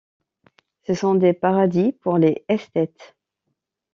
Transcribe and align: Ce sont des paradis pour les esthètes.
Ce 0.87 0.95
sont 0.95 1.13
des 1.13 1.31
paradis 1.31 1.91
pour 1.91 2.17
les 2.17 2.43
esthètes. 2.49 3.15